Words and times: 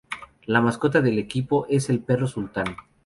La 0.47 0.61
mascota 0.61 0.99
del 0.99 1.19
equipo 1.19 1.67
es 1.69 1.91
el 1.91 1.99
Perro 1.99 2.25
Sultán. 2.25 2.75